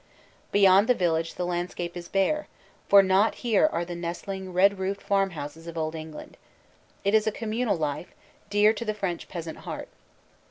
Beyond 0.51 0.87
the 0.89 0.95
village 0.95 1.35
the 1.35 1.45
landscape 1.45 1.95
is 1.95 2.07
bare, 2.07 2.47
for 2.89 3.03
not 3.03 3.35
here 3.45 3.69
are 3.71 3.85
the 3.85 3.93
nestling 3.93 4.51
red 4.51 4.79
roofed 4.79 5.03
farmhouses 5.03 5.67
of 5.67 5.77
old 5.77 5.93
England. 5.93 6.37
It 7.03 7.13
is 7.13 7.27
a 7.27 7.31
communal 7.31 7.77
life, 7.77 8.11
dear 8.49 8.73
to 8.73 8.83
the 8.83 8.95
French 8.95 9.27
peasant 9.29 9.59
heart. 9.59 9.89